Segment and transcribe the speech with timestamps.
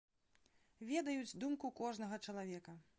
[0.93, 2.81] Ведаюць думку кожнага чалавека.